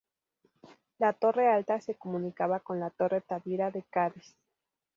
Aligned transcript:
La 0.97 1.13
Torre 1.13 1.47
Alta 1.51 1.79
se 1.79 1.93
comunicaba 1.95 2.61
con 2.61 2.79
la 2.79 2.89
Torre 2.89 3.21
Tavira 3.21 3.69
de 3.69 3.83
Cádiz. 3.83 4.35